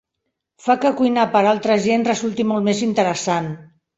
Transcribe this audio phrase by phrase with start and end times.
[0.67, 3.53] Fa que cuinar per a altra gent resulti molt més interessant.